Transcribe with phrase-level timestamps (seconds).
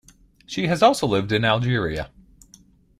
[0.47, 2.09] She has also lived in Algeria.